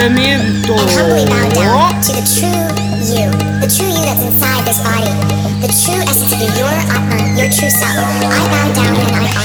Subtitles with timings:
[0.00, 2.66] and humbly bow down to the true
[3.06, 5.08] you, the true you that's inside this body,
[5.62, 8.04] the true essence of you, your Atma, your true self.
[8.28, 9.35] I bow down and I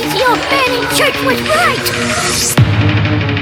[0.00, 3.37] crazy old man in church was right.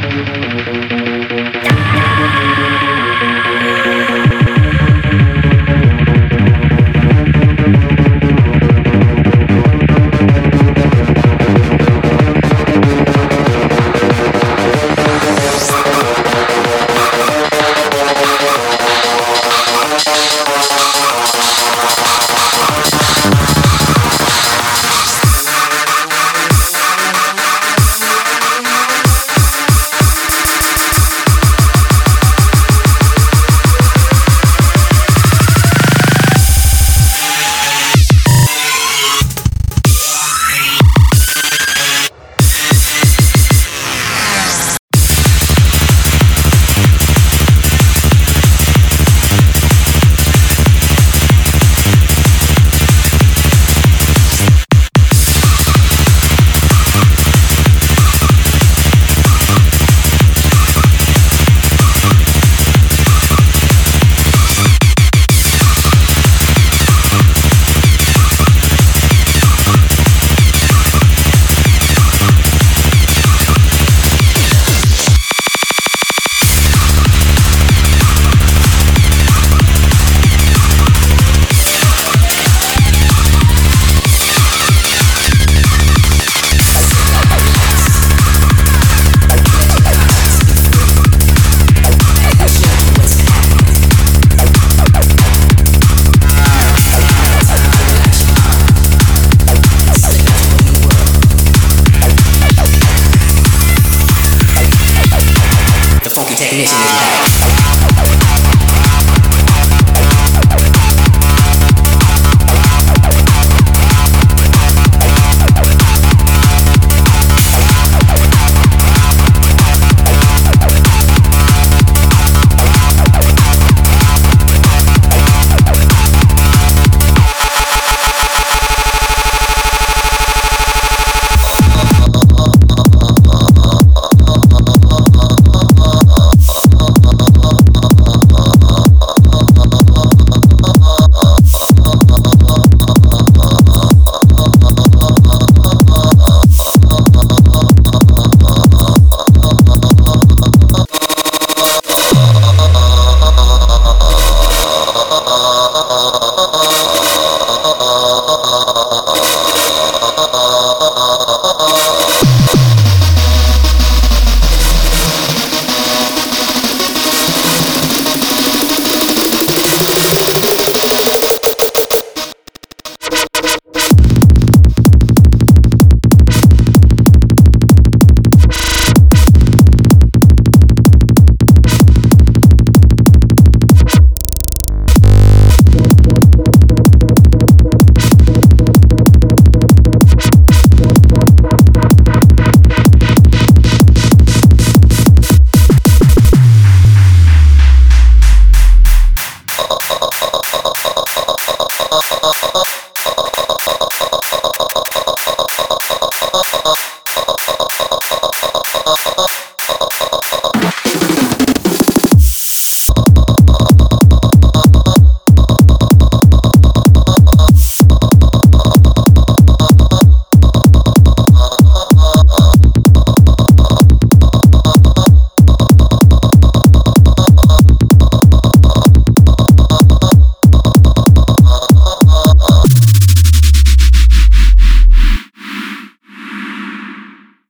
[106.37, 107.16] technician is back.